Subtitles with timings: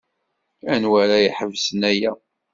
[0.73, 2.11] Anwa ara iḥebsen aya?